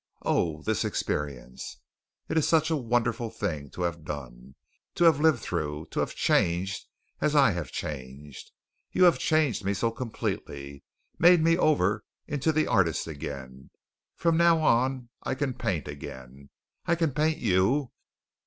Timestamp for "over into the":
11.55-12.65